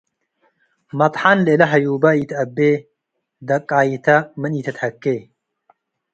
[0.99, 2.57] መጥሐን ለእለ ሀዩበ ኢተአቤ።
[3.47, 4.07] ደቃይተ
[4.39, 5.03] ምን ኢትትሀኬ፣